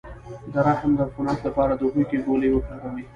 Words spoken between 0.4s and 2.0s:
د رحم د عفونت لپاره د